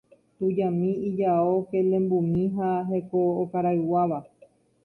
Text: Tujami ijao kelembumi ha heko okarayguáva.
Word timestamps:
Tujami 0.37 0.91
ijao 1.09 1.53
kelembumi 1.71 2.43
ha 2.57 2.69
heko 2.89 3.19
okarayguáva. 3.41 4.19